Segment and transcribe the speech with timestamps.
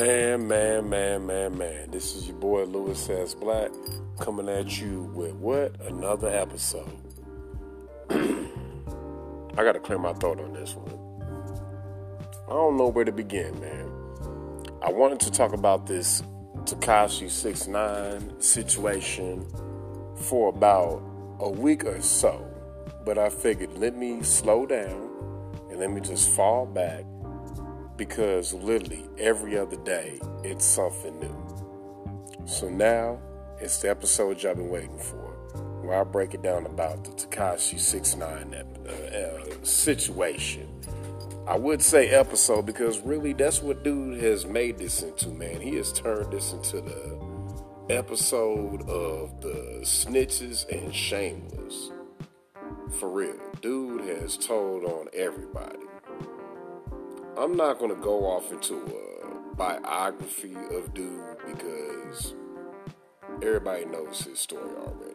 [0.00, 1.90] Man, man, man, man, man.
[1.90, 3.34] This is your boy Lewis S.
[3.34, 3.70] Black
[4.18, 5.78] coming at you with what?
[5.82, 6.90] Another episode.
[8.10, 10.88] I gotta clear my throat on this one.
[12.48, 13.92] I don't know where to begin, man.
[14.80, 16.22] I wanted to talk about this
[16.64, 19.46] Tekashi Six Nine situation
[20.16, 21.02] for about
[21.40, 22.42] a week or so,
[23.04, 25.10] but I figured let me slow down
[25.68, 27.04] and let me just fall back
[28.00, 32.46] because literally every other day it's something new.
[32.46, 33.20] So now
[33.60, 35.36] it's the episode y'all been waiting for,
[35.82, 40.66] where I break it down about the Tekashi 69 uh, uh, situation.
[41.46, 45.60] I would say episode because really that's what dude has made this into, man.
[45.60, 51.90] He has turned this into the episode of the snitches and shameless.
[52.98, 53.38] For real.
[53.60, 55.89] Dude has told on everybody.
[57.40, 62.34] I'm not to go off into a biography of dude because
[63.42, 65.14] everybody knows his story already.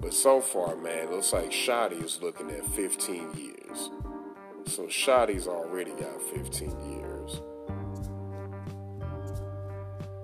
[0.00, 3.90] But so far, man, looks like Shotti is looking at 15 years.
[4.64, 7.42] So Shotti's already got 15 years.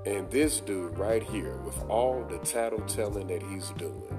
[0.07, 4.19] And this dude right here, with all the tattletelling that he's doing,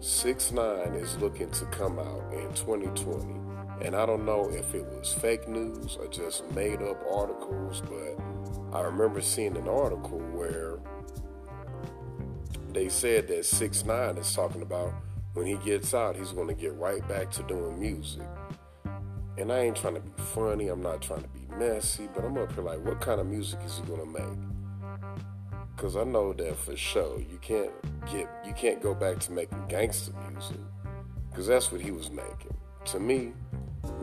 [0.00, 3.49] 6 9 is looking to come out in 2020
[3.82, 8.76] and I don't know if it was fake news or just made up articles, but
[8.76, 10.78] I remember seeing an article where
[12.72, 14.94] they said that 6 9 is talking about
[15.34, 18.26] when he gets out, he's going to get right back to doing music.
[19.38, 22.36] And I ain't trying to be funny, I'm not trying to be messy, but I'm
[22.36, 24.38] up here like, what kind of music is he going to make?
[25.74, 27.70] Because I know that for sure, you can't
[28.10, 30.58] get, you can't go back to making gangster music,
[31.30, 32.54] because that's what he was making.
[32.86, 33.32] To me,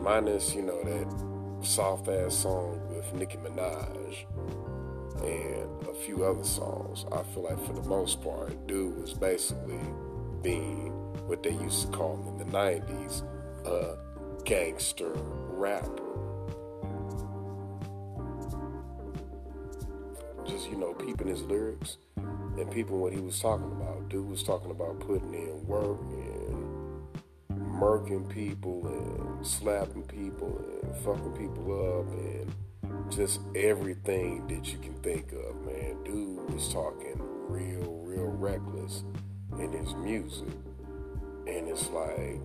[0.08, 1.06] minus you know that
[1.60, 4.24] soft ass song with Nicki Minaj
[5.22, 7.04] and a few other songs.
[7.12, 9.78] I feel like for the most part, dude was basically
[10.42, 10.92] being
[11.28, 13.22] what they used to call in the '90s
[13.66, 13.98] a
[14.46, 15.12] gangster
[15.50, 16.02] rapper.
[20.46, 24.08] Just you know, peeping his lyrics and peeping what he was talking about.
[24.08, 26.37] Dude was talking about putting in work and
[27.78, 32.52] murking people and slapping people and fucking people up and
[33.10, 35.96] just everything that you can think of, man.
[36.04, 37.14] Dude was talking
[37.48, 39.04] real, real reckless
[39.58, 40.48] in his music.
[41.46, 42.40] And it's like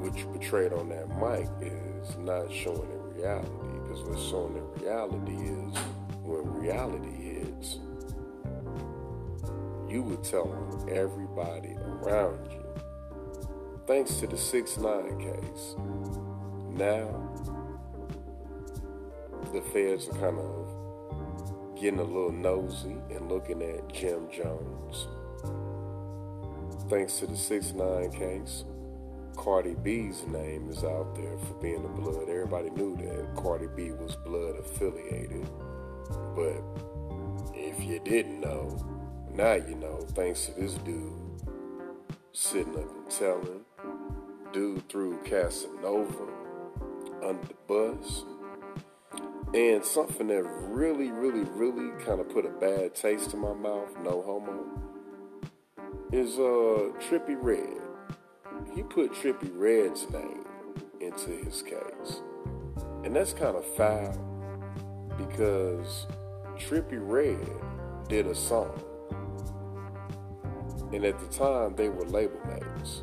[0.00, 3.50] what you portrayed on that mic is not showing in reality.
[3.82, 5.76] Because what's showing in reality is
[6.22, 7.80] when reality is,
[9.88, 10.48] you would tell
[10.88, 12.65] everybody around you
[13.86, 15.76] thanks to the 6 9 case,
[16.70, 17.22] now
[19.52, 25.06] the feds are kind of getting a little nosy and looking at Jim Jones.
[26.88, 28.64] Thanks to the 6 9 case,
[29.36, 32.28] Cardi B's name is out there for being a blood.
[32.28, 35.46] Everybody knew that Cardi B was blood affiliated.
[36.34, 36.62] But
[37.54, 38.78] if you didn't know,
[39.32, 41.25] now you know, thanks to this dude
[42.36, 43.64] sitting up and telling
[44.52, 46.28] dude threw Casanova
[47.24, 48.24] under the bus.
[49.54, 53.88] And something that really, really, really kind of put a bad taste in my mouth,
[54.04, 54.66] no homo,
[56.12, 57.80] is uh, Trippie Redd.
[58.74, 60.44] He put Trippie Redd's name
[61.00, 62.20] into his case.
[63.02, 64.12] And that's kind of foul
[65.16, 66.06] because
[66.58, 68.78] Trippie Redd did a song.
[70.92, 73.02] And at the time, they were label mates.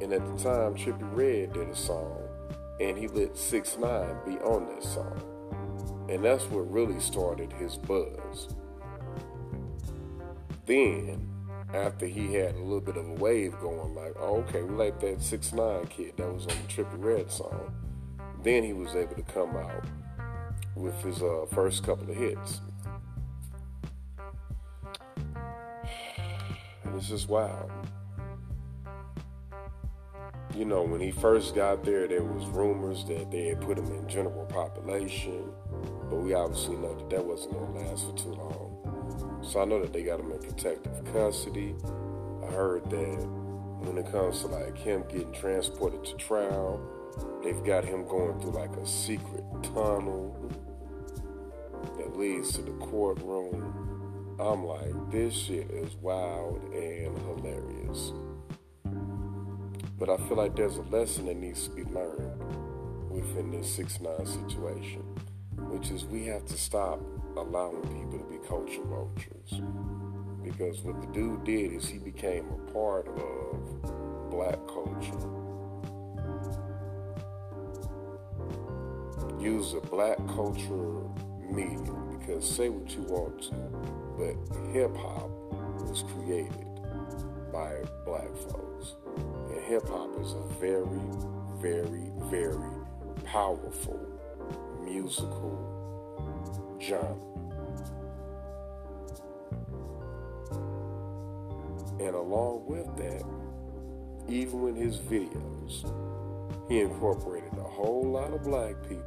[0.00, 2.22] And at the time, Trippie Redd did a song,
[2.80, 6.06] and he let 6 9 be on that song.
[6.08, 8.48] And that's what really started his buzz.
[10.66, 11.28] Then,
[11.72, 15.00] after he had a little bit of a wave going, like, oh, okay, we like
[15.00, 17.72] that 6 9 kid that was on the Trippie Redd song,
[18.42, 19.84] then he was able to come out
[20.74, 22.60] with his uh, first couple of hits.
[27.00, 27.70] It's just wild
[30.60, 33.86] you know, when he first got there, there was rumors that they had put him
[33.86, 35.50] in general population,
[36.10, 39.40] but we obviously know that that wasn't to last for too long.
[39.42, 41.74] So I know that they got him in protective custody.
[42.42, 43.26] I heard that
[43.80, 46.78] when it comes to like him getting transported to trial,
[47.42, 50.36] they've got him going through like a secret tunnel
[51.96, 53.79] that leads to the courtroom.
[54.40, 58.12] I'm like, this shit is wild and hilarious.
[59.98, 62.42] But I feel like there's a lesson that needs to be learned
[63.10, 65.04] within this 6 9 situation.
[65.68, 67.00] which is we have to stop
[67.36, 69.62] allowing people to be culture vultures.
[70.42, 75.28] Because what the dude did is he became a part of black culture.
[79.40, 81.02] Use a black culture
[81.50, 83.54] medium because say what you want to,
[84.20, 84.36] but
[84.74, 85.30] hip hop
[85.88, 86.66] was created
[87.50, 87.72] by
[88.04, 88.96] black folks.
[89.48, 91.00] And hip hop is a very,
[91.56, 92.70] very, very
[93.24, 93.98] powerful
[94.84, 95.56] musical
[96.78, 97.16] genre.
[101.98, 103.24] And along with that,
[104.28, 105.90] even with his videos,
[106.68, 109.06] he incorporated a whole lot of black people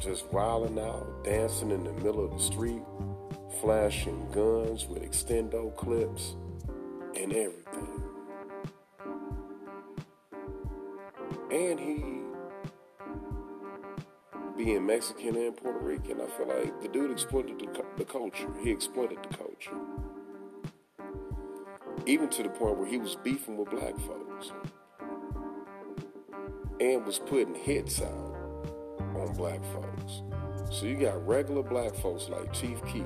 [0.00, 2.82] just wilding out, dancing in the middle of the street,
[3.60, 6.36] flashing guns with extendo clips
[7.16, 8.02] and everything.
[11.50, 12.04] And he,
[14.56, 18.50] being Mexican and Puerto Rican, I feel like the dude exploited the, the culture.
[18.62, 19.76] He exploited the culture.
[22.06, 24.52] Even to the point where he was beefing with black folks
[26.80, 28.34] and was putting hits out
[29.16, 30.22] on black folks.
[30.70, 33.04] So you got regular black folks like Chief Keef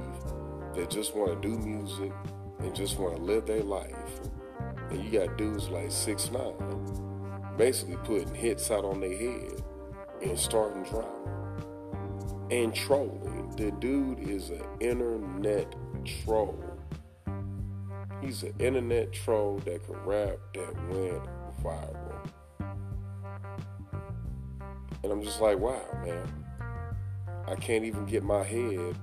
[0.79, 2.13] that just want to do music
[2.61, 4.21] and just want to live their life.
[4.91, 9.63] And you got dudes like 6 9 basically putting hits out on their head
[10.23, 11.09] and starting drama
[12.53, 13.53] and trolling.
[13.57, 16.65] The dude is an internet troll.
[18.23, 21.25] He's an internet troll that can rap that went
[21.61, 22.31] viral.
[25.03, 26.45] And I'm just like, wow, man.
[27.49, 28.97] I can't even get my head,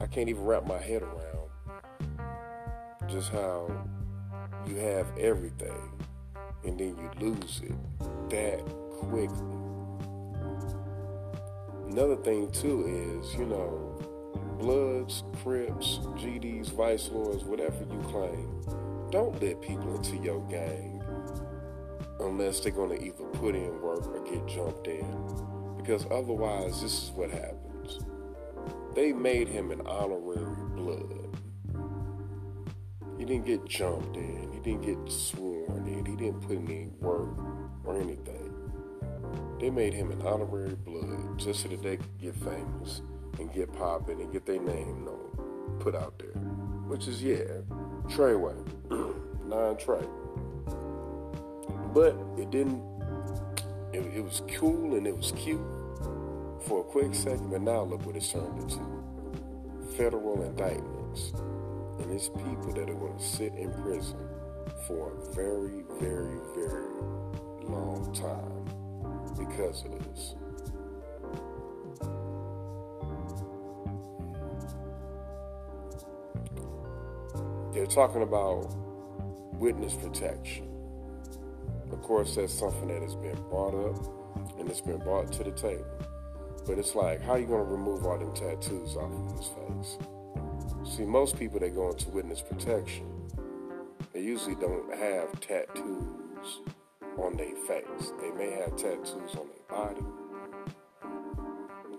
[0.00, 1.50] I can't even wrap my head around
[3.08, 3.68] just how
[4.66, 5.90] you have everything
[6.64, 8.60] and then you lose it that
[8.98, 9.56] quickly.
[11.88, 13.98] Another thing too is, you know,
[14.58, 18.62] Bloods, Crips, GDs, Vice Lords, whatever you claim,
[19.10, 21.02] don't let people into your gang
[22.20, 25.76] unless they're going to either put in work or get jumped in.
[25.78, 27.69] Because otherwise, this is what happens.
[28.94, 31.36] They made him an honorary blood.
[33.16, 34.50] He didn't get jumped in.
[34.52, 36.04] He didn't get sworn in.
[36.04, 37.38] He didn't put any work
[37.84, 38.52] or anything.
[39.60, 43.02] They made him an honorary blood just so that they could get famous
[43.38, 46.40] and get popping and get their name known, put out there.
[46.88, 47.44] Which is, yeah,
[48.08, 48.56] Treyway,
[49.46, 50.04] Nine Trey.
[51.94, 52.82] But it didn't,
[53.92, 55.60] it, it was cool and it was cute
[56.66, 58.80] for a quick second, but now look what it's turned into
[59.96, 61.32] federal indictments.
[61.98, 64.18] And it's people that are going to sit in prison
[64.86, 66.94] for a very, very, very
[67.64, 68.64] long time
[69.36, 70.34] because of this.
[77.72, 78.74] They're talking about
[79.54, 80.68] witness protection.
[81.92, 85.52] Of course, that's something that has been brought up and it's been brought to the
[85.52, 85.84] table.
[86.66, 89.48] But it's like, how are you going to remove all them tattoos off of his
[89.48, 89.98] face?
[90.96, 93.06] See, most people that go into witness protection,
[94.12, 96.60] they usually don't have tattoos
[97.18, 98.12] on their face.
[98.20, 100.02] They may have tattoos on their body,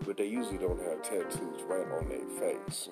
[0.06, 2.90] but they usually don't have tattoos right on their face.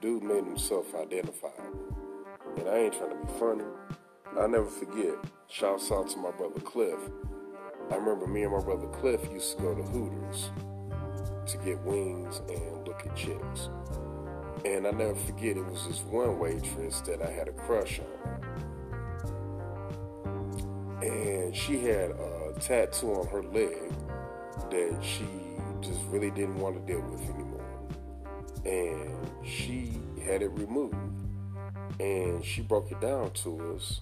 [0.00, 1.96] Dude made himself identifiable.
[2.56, 3.64] And I ain't trying to be funny.
[4.38, 5.14] I'll never forget.
[5.48, 6.98] Shouts out to my brother Cliff.
[7.90, 10.50] I remember me and my brother Cliff used to go to Hooters
[11.46, 13.68] to get wings and look at chicks.
[14.64, 18.06] And I never forget, it was this one waitress that I had a crush on.
[21.02, 23.92] And she had a tattoo on her leg
[24.70, 25.26] that she
[25.80, 27.66] just really didn't want to deal with anymore.
[28.64, 30.94] And she had it removed.
[31.98, 34.00] And she broke it down to us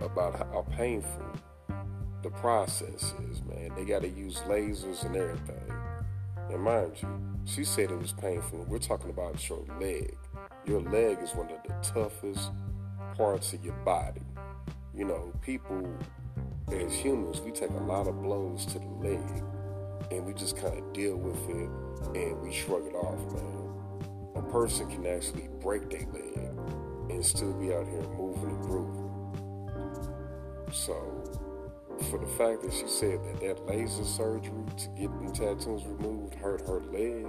[0.00, 1.24] about how painful
[2.24, 3.70] the process is, man.
[3.76, 5.72] They got to use lasers and everything.
[6.50, 8.64] And mind you, she said it was painful.
[8.66, 10.16] We're talking about your leg.
[10.64, 12.50] Your leg is one of the toughest
[13.14, 14.22] parts of your body.
[14.96, 15.86] You know, people
[16.72, 19.44] as humans, we take a lot of blows to the leg
[20.10, 21.68] and we just kind of deal with it
[22.16, 23.68] and we shrug it off, man.
[24.36, 26.56] A person can actually break their leg
[27.10, 29.10] and still be out here moving and grooving.
[30.72, 31.43] So,
[32.02, 36.34] for the fact that she said that that laser surgery to get the tattoos removed
[36.34, 37.26] hurt her leg,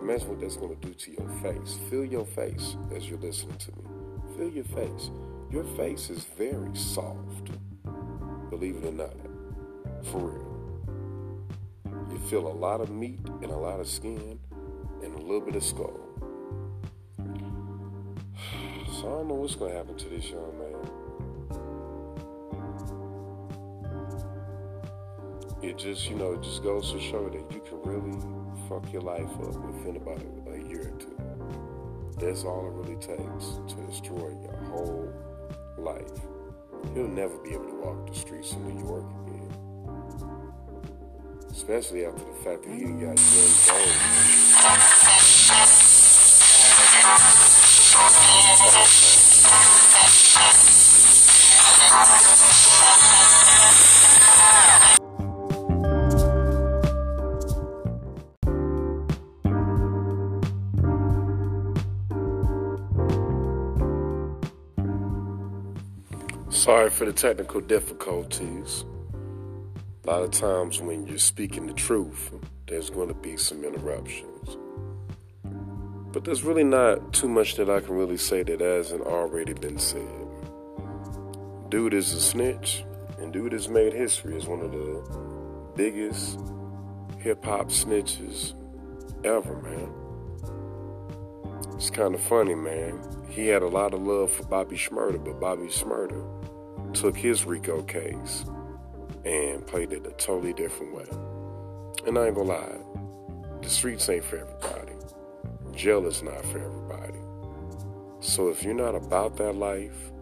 [0.00, 1.78] imagine what that's going to do to your face.
[1.88, 3.84] Feel your face as you're listening to me.
[4.36, 5.10] Feel your face.
[5.50, 7.50] Your face is very soft,
[8.50, 9.16] believe it or not,
[10.04, 10.50] for real.
[12.10, 14.38] You feel a lot of meat and a lot of skin,
[15.02, 15.98] and a little bit of skull.
[18.92, 20.79] So I don't know what's gonna happen to this young man.
[25.62, 28.18] It just, you know, it just goes to show that you can really
[28.66, 31.14] fuck your life up within about a, a year or two.
[32.18, 35.12] That's all it really takes to destroy your whole
[35.76, 36.10] life.
[36.94, 39.52] He'll never be able to walk the streets of New York again.
[41.50, 43.20] Especially after the fact that he got
[54.94, 54.99] young
[66.60, 68.84] Sorry for the technical difficulties.
[70.04, 72.30] A lot of times when you're speaking the truth,
[72.68, 74.58] there's going to be some interruptions.
[76.12, 79.78] But there's really not too much that I can really say that hasn't already been
[79.78, 80.04] said.
[81.70, 82.84] Dude is a snitch,
[83.18, 86.38] and dude has made history as one of the biggest
[87.20, 88.52] hip hop snitches
[89.24, 89.90] ever, man.
[91.76, 93.00] It's kind of funny, man.
[93.30, 96.39] He had a lot of love for Bobby Shmurda, but Bobby Shmurda
[96.92, 98.44] took his RICO case
[99.24, 101.06] and played it a totally different way.
[102.06, 102.78] And I ain't gonna lie,
[103.62, 104.92] the streets ain't for everybody.
[105.74, 107.18] Jail is not for everybody.
[108.20, 110.12] So if you're not about that life,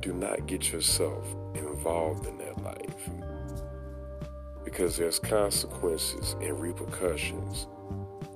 [0.00, 3.10] do not get yourself involved in that life.
[4.64, 7.66] Because there's consequences and repercussions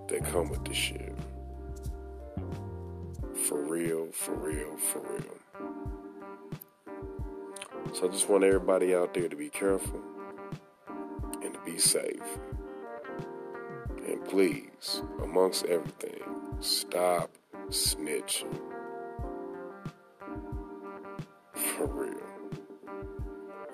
[0.09, 1.15] that come with this shit.
[3.47, 5.36] For real, for real, for real.
[7.97, 10.03] So I just want everybody out there to be careful
[11.43, 12.21] and to be safe.
[14.07, 16.21] And please, amongst everything,
[16.61, 17.31] stop
[17.71, 18.61] snitching.
[21.55, 22.21] For real.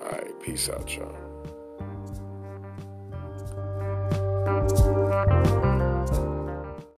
[0.00, 1.19] Alright, peace out, y'all.